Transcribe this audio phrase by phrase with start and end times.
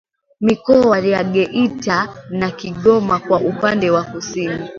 [0.41, 4.69] Mikoa ya Geita na Kigoma kwa upande wa Kusini